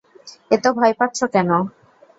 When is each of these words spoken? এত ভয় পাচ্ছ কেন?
এত 0.51 0.65
ভয় 0.77 0.93
পাচ্ছ 0.99 1.19
কেন? 1.33 1.49